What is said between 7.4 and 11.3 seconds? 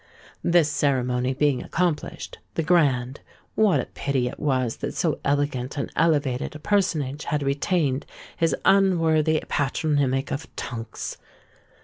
retained his unworthy patronymic of Tunks!)